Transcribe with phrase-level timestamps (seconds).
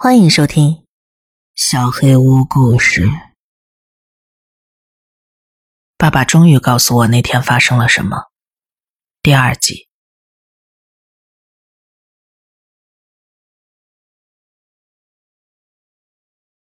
[0.00, 0.74] 欢迎收听
[1.56, 3.06] 《小黑屋故事》。
[5.96, 8.30] 爸爸终于告诉我那天发生了什么。
[9.20, 9.88] 第二集。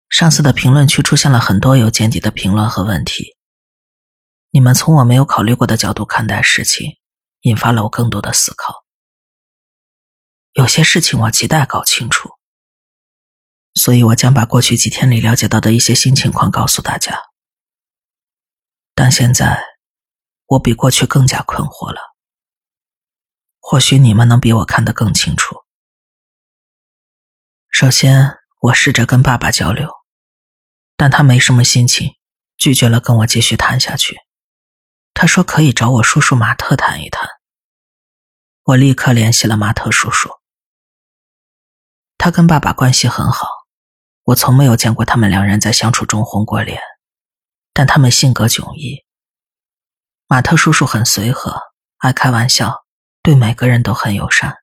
[0.08, 3.36] 上次的评论区出现了很多有见地的评论和问题，
[4.52, 7.00] 你们从我没有考虑过的角度看待事情，
[7.42, 8.86] 引发了我更多的思考。
[10.52, 12.30] 有些事情我亟待搞清楚。
[13.76, 17.20] 所以，我将把过去几天里了解到的一些新情况告诉大家。
[18.94, 19.64] 但现在，
[20.46, 22.16] 我比过去更加困惑了。
[23.60, 25.64] 或许你们能比我看得更清楚。
[27.70, 29.90] 首先，我试着跟爸爸交流，
[30.96, 32.12] 但他没什么心情，
[32.56, 34.18] 拒绝了跟我继续谈下去。
[35.16, 37.28] 他说可以找我叔叔马特谈一谈。
[38.64, 40.30] 我立刻联系了马特叔叔，
[42.18, 43.63] 他跟爸爸关系很好。
[44.24, 46.82] 我从没有见过他们两人在相处中红过脸，
[47.74, 49.06] 但他们性格迥异。
[50.28, 51.60] 马特叔叔很随和，
[51.98, 52.86] 爱开玩笑，
[53.22, 54.58] 对每个人都很友善。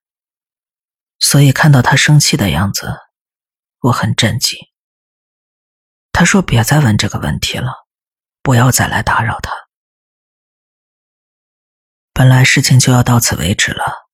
[1.19, 2.97] 所以看到他生气的样子，
[3.81, 4.59] 我很震惊。
[6.13, 7.87] 他说：“别再问这个问题了，
[8.43, 9.53] 不要再来打扰他。”
[12.13, 14.09] 本来事情就要到此为止了，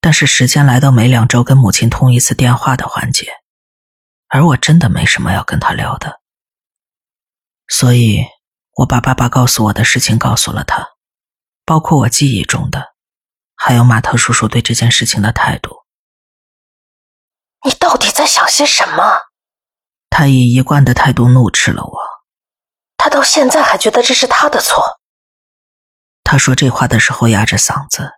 [0.00, 3.30] 但是时间来到每两周跟母亲通一次电话的环节。
[4.36, 6.20] 而我真的没什么要跟他聊的，
[7.68, 8.22] 所以
[8.74, 10.86] 我把爸爸告诉我的事情告诉了他，
[11.64, 12.92] 包括我记忆中的，
[13.54, 15.86] 还有马特叔叔对这件事情的态度。
[17.64, 19.22] 你到底在想些什么？
[20.10, 21.98] 他以一贯的态度怒斥了我。
[22.98, 25.00] 他到现在还觉得这是他的错。
[26.24, 28.12] 他说这话的时候压着嗓子，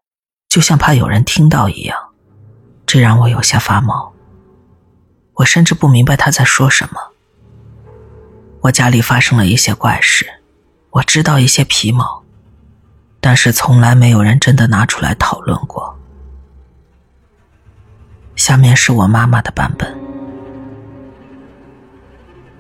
[0.49, 2.13] 就像怕有人听到一样，
[2.85, 4.18] 这让我有些发毛。
[5.39, 7.01] 我甚至不明白他在说什么。
[8.63, 10.27] 我家里发生了一些怪事，
[10.91, 12.25] 我知道一些皮毛，
[13.21, 15.97] 但是从来没有人真的拿出来讨论过。
[18.35, 19.97] 下面是我妈妈的版本。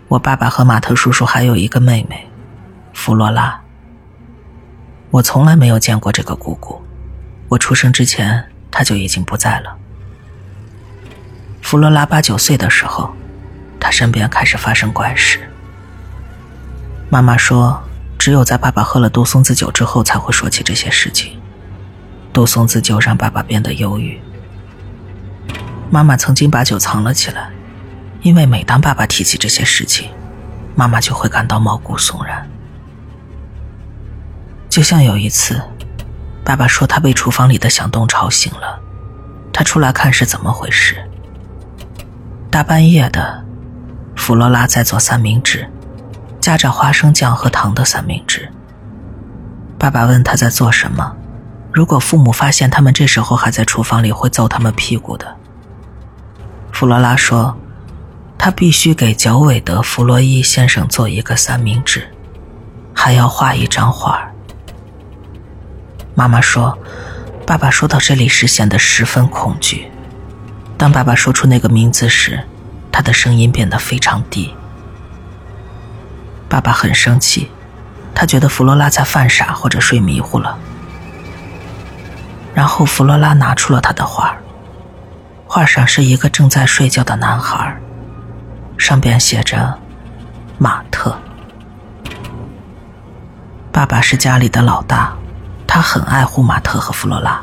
[0.08, 2.28] 我爸爸和马特叔叔还有一个妹妹，
[2.92, 3.60] 弗罗拉。
[5.10, 6.82] 我从来没有见过这个姑姑，
[7.48, 9.77] 我出生之前她就已经不在了。
[11.68, 13.14] 弗罗拉八九岁的时候，
[13.78, 15.38] 她身边开始发生怪事。
[17.10, 17.78] 妈妈说，
[18.18, 21.38] 只有在爸爸喝了杜松子酒之后才会说起这些事情。
[22.32, 24.18] 杜松子酒让爸爸变得忧郁。
[25.90, 27.50] 妈妈曾经把酒藏了起来，
[28.22, 30.10] 因为每当爸爸提起这些事情，
[30.74, 32.48] 妈妈就会感到毛骨悚然。
[34.70, 35.60] 就像有一次，
[36.42, 38.80] 爸爸说他被厨房里的响动吵醒了，
[39.52, 41.04] 他出来看是怎么回事。
[42.50, 43.44] 大半夜的，
[44.16, 45.68] 弗罗拉在做三明治，
[46.40, 48.50] 夹着花生酱和糖的三明治。
[49.78, 51.14] 爸爸问他在做什么，
[51.72, 55.36] 如果父母发现他们这时候还在厨房里，会揍他们屁股的。
[56.72, 57.54] 弗罗拉说，
[58.38, 62.08] 他必须给脚尾的弗洛伊先生做一个三明治，
[62.94, 64.26] 还要画一张画。
[66.14, 66.76] 妈妈说，
[67.46, 69.90] 爸爸说到这里时显得十分恐惧。
[70.78, 72.44] 当爸爸说出那个名字时，
[72.92, 74.54] 他的声音变得非常低。
[76.48, 77.50] 爸爸很生气，
[78.14, 80.56] 他觉得弗罗拉在犯傻或者睡迷糊了。
[82.54, 84.36] 然后弗罗拉拿出了他的画，
[85.46, 87.76] 画上是一个正在睡觉的男孩，
[88.78, 89.76] 上边写着
[90.58, 91.18] “马特”。
[93.72, 95.12] 爸爸是家里的老大，
[95.66, 97.42] 他很爱护马特和弗罗拉，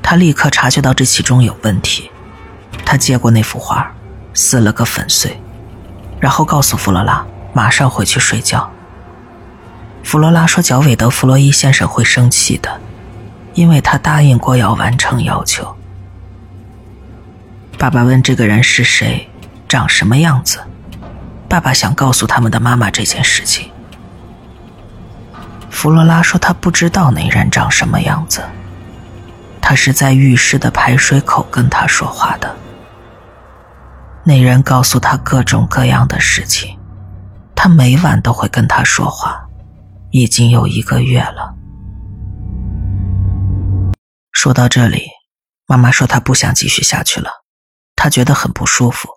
[0.00, 2.08] 他立刻察觉到这其中有问题。
[2.86, 3.92] 他接过那幅画，
[4.32, 5.38] 撕了个粉碎，
[6.20, 8.70] 然后告诉弗罗拉马上回去睡觉。
[10.04, 12.80] 弗罗拉说：“脚尾的弗洛伊先生会生气的，
[13.54, 15.76] 因为他答应过要完成要求。”
[17.76, 19.28] 爸爸问：“这个人是谁？
[19.68, 20.60] 长什么样子？”
[21.50, 23.68] 爸爸想告诉他们的妈妈这件事情。
[25.70, 28.42] 弗罗拉说：“他不知道那人长什么样子，
[29.60, 32.56] 他是在浴室的排水口跟他说话的。”
[34.28, 36.76] 那人告诉他各种各样的事情，
[37.54, 39.46] 他每晚都会跟他说话，
[40.10, 41.54] 已经有一个月了。
[44.32, 45.06] 说到这里，
[45.64, 47.30] 妈妈说她不想继续下去了，
[47.94, 49.08] 她觉得很不舒服，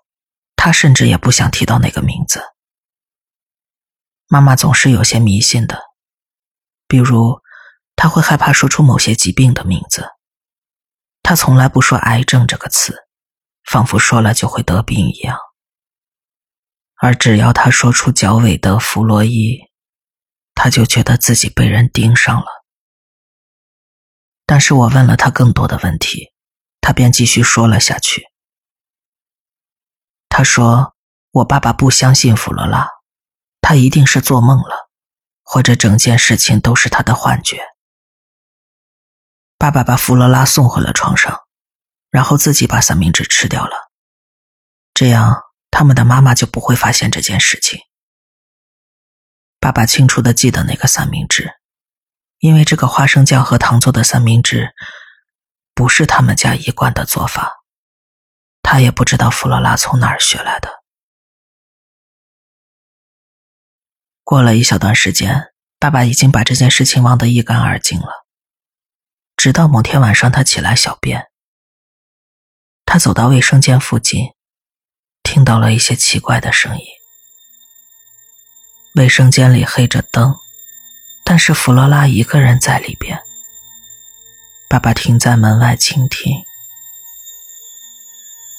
[0.54, 2.40] 她甚至也不想提到那个名字。
[4.28, 5.76] 妈妈总是有些迷信的，
[6.86, 7.40] 比如，
[7.96, 10.06] 她会害怕说出某些疾病的名字，
[11.20, 13.09] 她从来不说“癌症”这个词。
[13.70, 15.38] 仿佛说了就会得病一样。
[16.96, 19.60] 而只要他说出脚尾的弗洛伊，
[20.56, 22.46] 他就觉得自己被人盯上了。
[24.44, 26.32] 但是我问了他更多的问题，
[26.80, 28.24] 他便继续说了下去。
[30.28, 30.96] 他说
[31.30, 32.88] ：“我爸爸不相信弗罗拉，
[33.60, 34.90] 他一定是做梦了，
[35.44, 37.62] 或者整件事情都是他的幻觉。”
[39.56, 41.38] 爸爸把弗罗拉送回了床上，
[42.10, 43.90] 然后自己把三明治吃掉了，
[44.94, 45.42] 这样。
[45.72, 47.80] 他们的妈妈就不会发现这件事情。
[49.60, 51.48] 爸爸清楚的记得那个三明治，
[52.38, 54.74] 因为这个花生酱和糖做的三明治
[55.72, 57.62] 不是他们家一贯的做法。
[58.62, 60.82] 他也不知道弗罗拉从哪儿学来的。
[64.24, 68.26] 过了一小段时间，爸爸已经把这件事情忘得一干二净了。
[69.36, 71.29] 直到某天晚上，他起来小便，
[72.92, 74.32] 他走到卫生间附近。
[75.22, 76.84] 听到了一些奇怪的声音。
[78.96, 80.34] 卫生间里黑着灯，
[81.24, 83.22] 但是弗罗拉一个人在里边。
[84.68, 86.32] 爸爸停在门外倾听，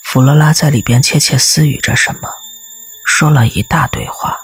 [0.05, 2.29] 弗罗拉在里边窃窃私语着什么，
[3.05, 4.39] 说了一大堆话。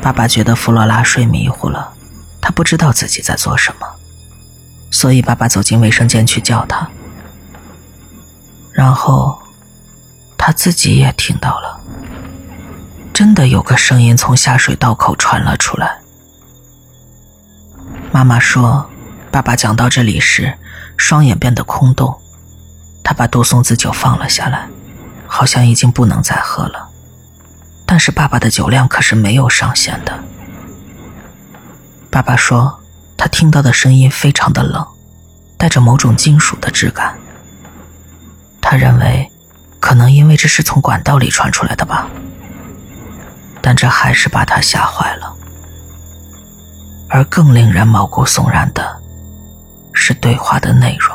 [0.00, 1.94] 爸爸觉得弗罗拉睡迷糊了，
[2.40, 3.86] 他不知道自己在做什么，
[4.90, 6.90] 所以爸爸走进卫生间去叫他，
[8.74, 9.40] 然后。
[10.46, 11.80] 他自己也听到了，
[13.14, 16.00] 真的有个声音从下水道口传了出来。
[18.12, 18.86] 妈妈说，
[19.30, 20.52] 爸爸讲到这里时，
[20.98, 22.14] 双眼变得空洞，
[23.02, 24.68] 他把杜松子酒放了下来，
[25.26, 26.90] 好像已经不能再喝了。
[27.86, 30.22] 但是爸爸的酒量可是没有上限的。
[32.10, 32.78] 爸爸说，
[33.16, 34.86] 他听到的声音非常的冷，
[35.56, 37.16] 带着某种金属的质感。
[38.64, 39.30] 他认为。
[39.80, 42.08] 可能因为这是从管道里传出来的吧，
[43.60, 45.30] 但这还是把他吓坏了。
[47.10, 48.96] 而更令人毛骨悚然的
[49.92, 51.14] 是对话的内容：“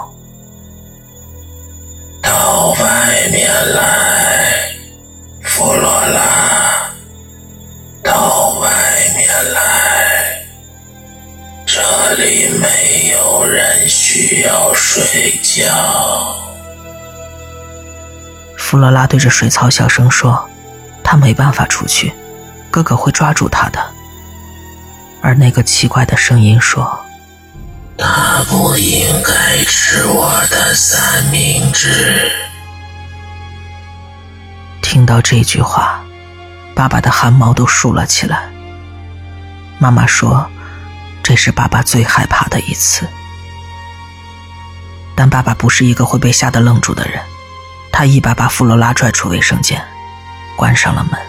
[2.21, 4.69] 到外面来，
[5.41, 6.91] 弗罗拉，
[8.03, 8.69] 到外
[9.17, 10.45] 面来，
[11.65, 11.81] 这
[12.13, 15.65] 里没有人需要睡觉。”
[18.69, 20.47] 弗罗拉对着水草小声说
[21.03, 22.13] ：“他没办法出去，
[22.69, 23.83] 哥哥会抓住他的。”
[25.23, 27.03] 而那个奇怪的声音说
[27.97, 32.31] ：“他不应该吃我的三明治。”
[34.83, 36.03] 听到这句话，
[36.75, 38.51] 爸爸的汗毛都竖了起来。
[39.79, 40.47] 妈妈说
[41.23, 43.07] ：“这是爸爸最害怕的一次。”
[45.17, 47.19] 但爸爸不是一个会被吓得愣住的人。
[47.91, 49.85] 他一把把弗罗拉拽出卫生间，
[50.57, 51.19] 关上了门。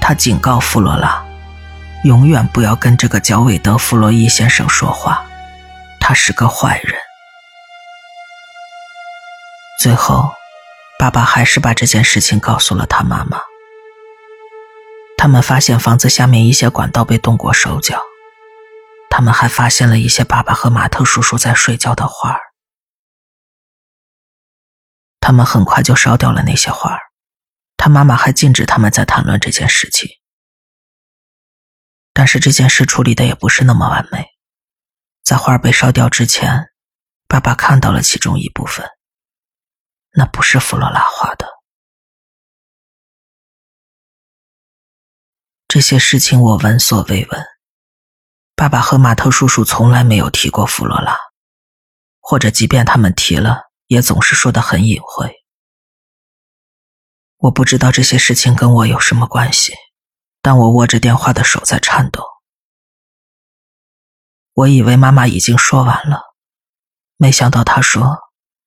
[0.00, 1.24] 他警告弗罗拉，
[2.04, 5.24] 永远不要跟这个叫韦德·弗洛伊先生说话，
[6.00, 6.94] 他是个坏人。
[9.80, 10.32] 最后，
[10.98, 13.40] 爸爸还是把这件事情告诉了他妈妈。
[15.18, 18.00] 他们发现房子下面一些管道被动过手脚，
[19.10, 22.40] 他们还发现了一些爸爸和马特叔叔在睡觉的画儿。
[25.26, 27.00] 他们很快就烧掉了那些画儿，
[27.76, 30.08] 他妈妈还禁止他们再谈论这件事情。
[32.12, 34.24] 但是这件事处理的也不是那么完美，
[35.24, 36.70] 在画儿被烧掉之前，
[37.26, 38.88] 爸爸看到了其中一部分，
[40.12, 41.48] 那不是弗罗拉画的。
[45.66, 47.44] 这些事情我闻所未闻，
[48.54, 51.18] 爸爸和马特叔叔从来没有提过弗罗拉，
[52.20, 53.65] 或者即便他们提了。
[53.86, 55.44] 也总是说的很隐晦。
[57.36, 59.74] 我不知道这些事情跟我有什么关系，
[60.40, 62.24] 但我握着电话的手在颤抖。
[64.54, 66.22] 我以为妈妈已经说完了，
[67.16, 68.16] 没想到她说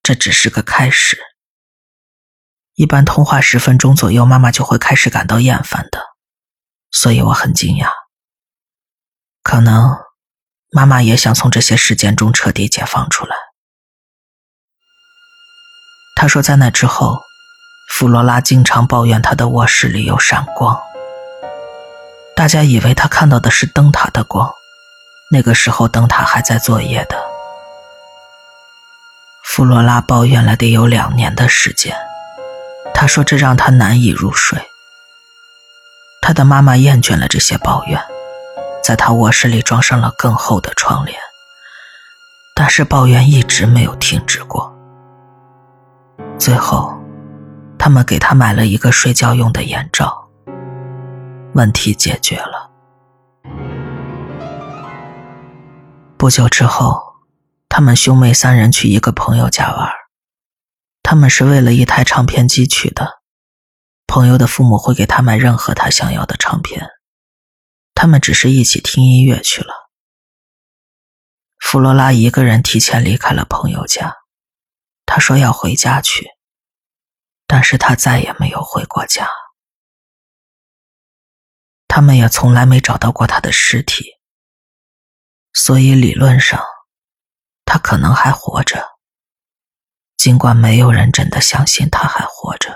[0.03, 1.19] 这只是个开始。
[2.75, 5.99] 一般通话十分钟左右，妈妈就会开始感到厌烦的，
[6.91, 7.89] 所以我很惊讶。
[9.41, 9.97] 可能
[10.71, 13.35] 妈妈也想从这些事件中彻底解放出来。
[16.21, 17.23] 他说，在那之后，
[17.87, 20.77] 弗罗拉经常抱怨他的卧室里有闪光。
[22.35, 24.53] 大家以为他看到的是灯塔的光，
[25.31, 27.15] 那个时候灯塔还在作业的。
[29.45, 31.95] 弗罗拉抱怨了得有两年的时间，
[32.93, 34.61] 他说这让他难以入睡。
[36.21, 37.97] 他的妈妈厌倦了这些抱怨，
[38.83, 41.17] 在他卧室里装上了更厚的窗帘，
[42.53, 44.75] 但是抱怨一直没有停止过。
[46.39, 46.97] 最后，
[47.77, 50.29] 他们给他买了一个睡觉用的眼罩，
[51.53, 52.71] 问题解决了。
[56.17, 56.97] 不久之后，
[57.67, 59.91] 他们兄妹三人去一个朋友家玩，
[61.03, 63.19] 他们是为了一台唱片机去的。
[64.07, 66.87] 朋友的父母会给他买任何他想要的唱片，
[67.93, 69.73] 他们只是一起听音乐去了。
[71.59, 74.15] 弗罗拉一个人提前离开了朋友家，
[75.11, 76.29] 他说要回家去，
[77.47, 79.27] 但是他再也没有回过家。
[81.87, 84.19] 他们也从来没找到过他的尸体，
[85.51, 86.63] 所以理论上，
[87.65, 88.87] 他可能还活着，
[90.15, 92.71] 尽管没有人真的相信他还活着。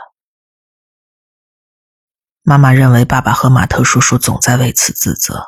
[2.42, 5.46] 妈妈认为，爸爸和马特叔叔总在为此自责。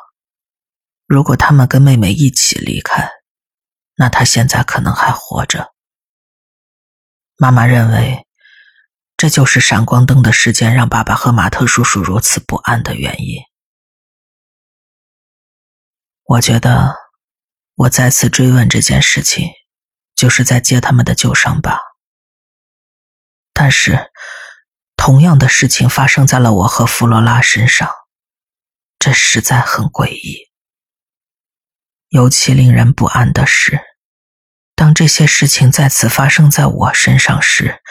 [1.08, 3.10] 如果他们跟妹妹一起离开，
[3.96, 5.74] 那他现在可能还活着。
[7.36, 8.26] 妈妈认为，
[9.16, 13.42] 这就是闪光灯的事件让爸爸和马特叔叔如此不安的原因。
[16.24, 16.96] 我觉得，
[17.74, 19.50] 我再次追问这件事情，
[20.14, 21.78] 就是在揭他们的旧伤疤。
[23.52, 24.10] 但是。
[24.98, 27.88] 同样的事情发生在了我和弗罗拉身上，
[28.98, 30.48] 这实在很诡异。
[32.08, 33.78] 尤其令人不安的是，
[34.76, 37.82] 当这些事情再次发生在我身上时，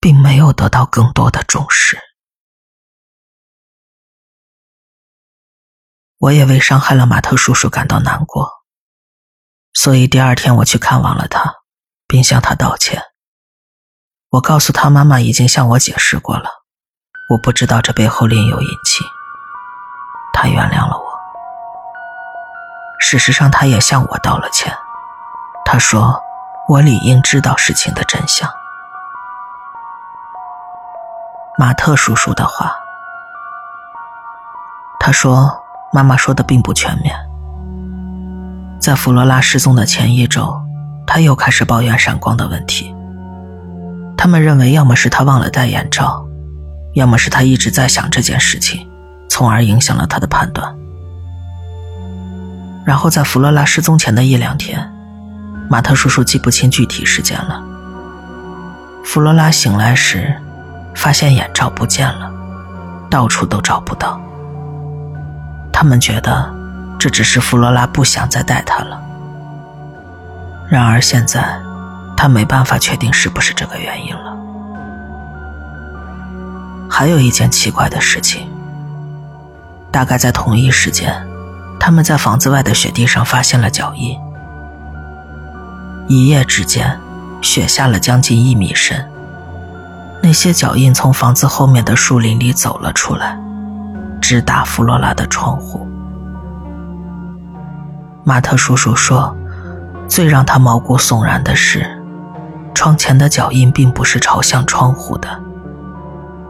[0.00, 2.00] 并没有得到更多的重视。
[6.18, 8.48] 我也为伤害了马特叔叔感到难过，
[9.74, 11.56] 所以第二天我去看望了他，
[12.06, 13.02] 并向他道歉。
[14.30, 16.48] 我告诉他，妈妈已经向我解释过了，
[17.30, 19.04] 我不知道这背后另有隐情。
[20.32, 21.04] 他原谅了我。
[23.00, 24.72] 事实上，他也向我道了歉。
[25.68, 26.22] 他说，
[26.68, 28.48] 我理应知道事情的真相。
[31.58, 32.72] 马特叔叔的话，
[35.00, 35.50] 他说，
[35.92, 37.16] 妈妈说的并不全面。
[38.78, 40.56] 在弗罗拉失踪的前一周，
[41.04, 42.94] 他又开始抱怨闪光的问题。
[44.16, 46.24] 他们认为，要么是他忘了戴眼罩，
[46.94, 48.88] 要么是他一直在想这件事情，
[49.28, 50.72] 从而影响了他的判断。
[52.84, 54.92] 然后在弗罗拉失踪前的一两天，
[55.68, 57.62] 马特叔叔记不清具体时间了。
[59.04, 60.34] 弗罗拉醒来时，
[60.94, 62.30] 发现眼罩不见了，
[63.10, 64.20] 到处都找不到。
[65.72, 66.54] 他们觉得
[66.98, 69.00] 这只是弗罗拉不想再戴它了。
[70.68, 71.60] 然而现在。
[72.18, 74.34] 他没办法确定是不是这个原因了。
[76.88, 78.48] 还有一件奇怪的事情，
[79.92, 81.14] 大概在同一时间，
[81.78, 84.18] 他们在房子外的雪地上发现了脚印。
[86.08, 86.98] 一夜之间，
[87.42, 89.04] 雪下了将近一米深，
[90.22, 93.36] 那些脚印从房子后面的树林里走了出来，
[94.20, 95.84] 直达弗罗拉的窗户。
[98.22, 99.36] 马特叔叔说，
[100.08, 101.92] 最让他毛骨悚然的是。
[102.72, 105.40] 窗前的脚印并不是朝向窗户的，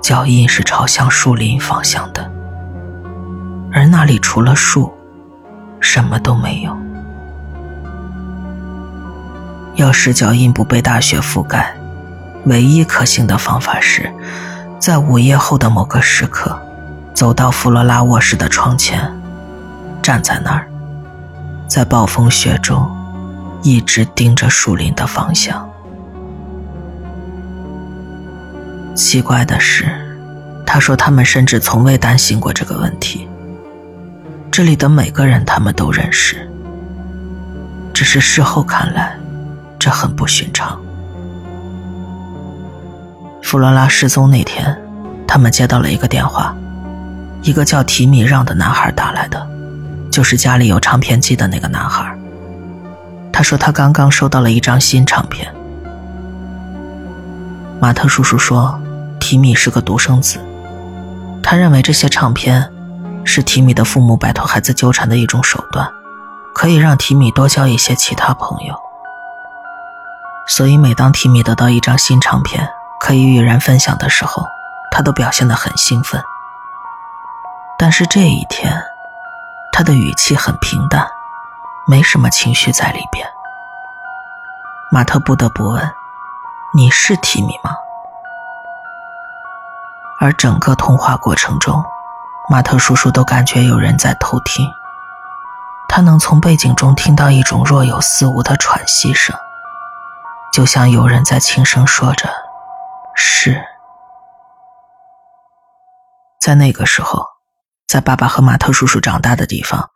[0.03, 2.31] 脚印是朝向树林方向的，
[3.73, 4.93] 而那里除了树，
[5.81, 6.77] 什么都没有。
[9.77, 11.77] 要使脚印不被大雪覆盖，
[12.47, 14.11] 唯一可行的方法是，
[14.79, 16.59] 在午夜后的某个时刻，
[17.15, 19.01] 走到弗罗拉卧室的窗前，
[20.03, 20.67] 站在那儿，
[21.69, 22.91] 在暴风雪中，
[23.63, 25.69] 一直盯着树林的方向。
[28.95, 29.85] 奇怪的是，
[30.65, 33.29] 他说他们甚至从未担心过这个问题。
[34.51, 36.51] 这里的每个人他们都认识，
[37.93, 39.15] 只是事后看来，
[39.87, 40.77] 这很不寻常。
[43.41, 44.77] 弗罗拉失踪那天，
[45.29, 46.53] 他们接到了一个电话，
[47.43, 49.47] 一个叫提米让的男孩打来的，
[50.11, 52.13] 就是家里有唱片机的那个男孩。
[53.33, 55.55] 他说他刚刚收到了一张新唱片。
[57.81, 58.77] 马特叔叔说。
[59.21, 60.39] 提米是个独生子，
[61.43, 62.71] 他认为这些唱片
[63.25, 65.89] 是提米的父母摆脱孩子纠缠的一种手段，
[66.55, 68.86] 可以让提米多交一些其他朋友。
[70.47, 72.69] 所以每当提米得到一张新唱片
[73.01, 74.47] 可以与人分享的时候，
[74.91, 76.23] 他都表现得很兴奋。
[77.79, 78.83] 但是这一天，
[79.73, 81.07] 他的语气很平淡，
[81.87, 83.29] 没什么情绪在里边。
[84.91, 85.93] 马特不得不问
[86.75, 87.77] ：“你是提米吗？”
[90.19, 91.85] 而整个通话过程中，
[92.49, 94.67] 马特叔叔都感觉有人在偷听。
[95.89, 99.37] 他能从背景中听到一种若有似无的喘息声，
[100.57, 102.31] 就像有人在轻声说着
[103.15, 103.63] ：“是，
[106.41, 107.27] 在那个时候，
[107.87, 109.91] 在爸爸和马特叔叔长大的地方，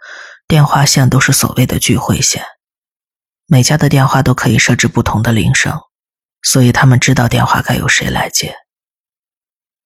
[0.47, 2.45] 电话线都是所谓的聚会线，
[3.47, 5.81] 每家的电话都可以设置不同的铃声，
[6.43, 8.55] 所以他们知道电话该由谁来接。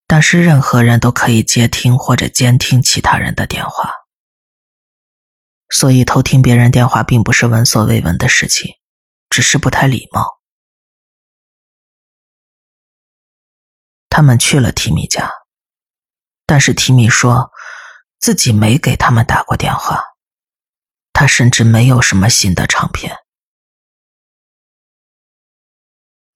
[0.09, 3.93] 但是任何人都可以接听或者监听其他人的电话，
[5.71, 8.73] 所以偷听别人电话并不是闻所未闻的事情，
[9.31, 10.40] 只是不太礼貌。
[14.16, 15.28] 他们去了提米家，
[16.47, 17.50] 但是提米说
[18.21, 20.04] 自己没给他们打过电话，
[21.12, 23.16] 他甚至没有什么新的唱片。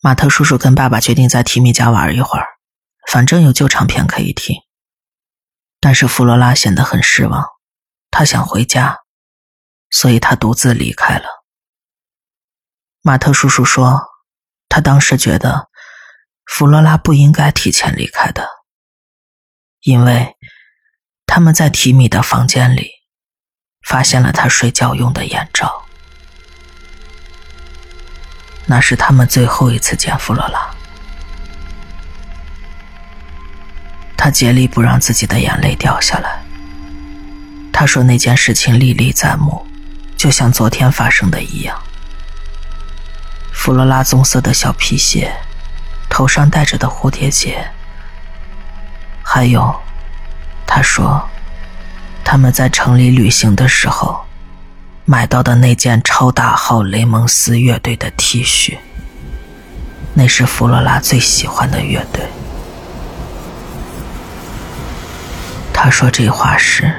[0.01, 2.49] 马特叔叔跟爸爸决定在提米家玩一会儿。
[3.07, 4.57] 反正有旧唱片可以听，
[5.79, 7.47] 但是弗罗拉显得很失望，
[8.11, 8.99] 他想回家，
[9.89, 11.29] 所以他独自离开了。
[13.03, 14.03] 马特叔叔说，
[14.69, 15.71] 他当时觉得
[16.49, 18.45] 弗罗拉不应该提前离开的，
[19.83, 20.35] 因为
[21.27, 22.91] 他们在提米的房间里
[23.87, 25.85] 发现了他睡觉用的眼罩，
[28.67, 30.75] 那是他们最后一次见弗罗拉。
[34.17, 36.43] 他竭力不让自己的眼泪掉下来。
[37.73, 39.65] 他说那件事情历历在目，
[40.17, 41.81] 就像昨天发生的一样。
[43.53, 45.33] 弗罗拉棕色的小皮鞋，
[46.19, 47.65] 头上戴着的蝴蝶结，
[49.23, 49.73] 还有，
[50.67, 51.25] 他说，
[52.25, 54.19] 他们在城里旅行的时候
[55.05, 58.77] 买到的那件超大号雷蒙斯乐队的 T 恤，
[60.13, 62.27] 那是弗罗拉最喜欢的乐队。
[65.73, 66.93] 他说这话时，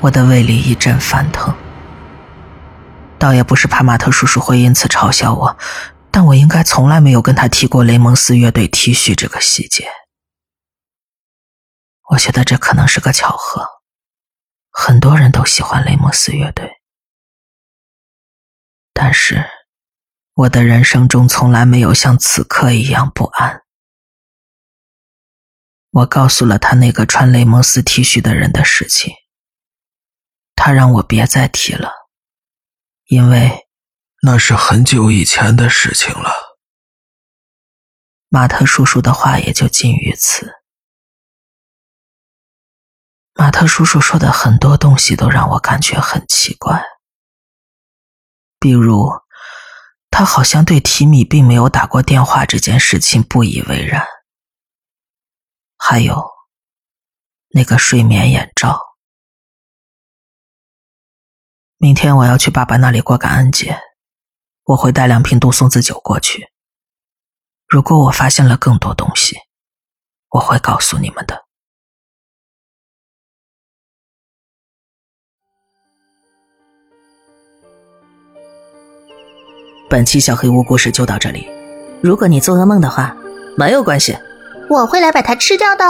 [0.00, 1.54] 我的胃里一阵翻腾。
[3.18, 5.58] 倒也不是怕马特叔叔会因此嘲笑我，
[6.20, 9.88] 但我应该从来没有跟他提过雷蒙斯乐队 T 恤这个细节。
[12.10, 13.66] 我觉得这可能是个巧合，
[14.70, 16.70] 很多人都喜欢雷蒙斯乐队，
[18.92, 19.46] 但是
[20.34, 23.62] 我的人生中从来没有像此刻一样不安。
[25.88, 29.14] 我告诉了他那个穿雷蒙斯 T 恤的人的事情，
[30.54, 31.90] 他让我别再提了，
[33.06, 33.69] 因为
[34.22, 36.30] 那是很久以前的事情了。
[38.28, 40.60] 马特叔叔的话也就尽于此。
[43.32, 46.84] 马特叔叔说的很多东西都让我感觉很奇怪，
[48.58, 49.10] 比如
[50.10, 54.06] 他好像对提米并没有打过电话这件事情不以为然。
[55.78, 56.22] 还有
[57.48, 58.78] 那个睡眠眼罩。
[61.78, 63.80] 明天我要去爸爸那里过感恩节，
[64.70, 66.48] 我会带两瓶杜松子酒过去。
[67.66, 69.36] 如果我发现了更多东西，
[70.28, 71.44] 我会告诉你们的。
[79.88, 81.48] 本期小黑屋故事就到这里。
[82.00, 83.16] 如果你做噩梦的话，
[83.56, 84.16] 没有关系。
[84.68, 85.84] 我会来把它吃掉的。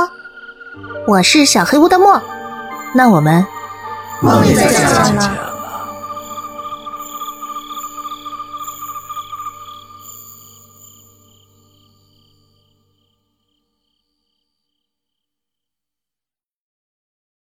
[1.07, 2.23] 我是小黑屋的墨，
[2.95, 3.45] 那我们
[4.23, 4.83] 梦里再见
[5.17, 5.50] 了。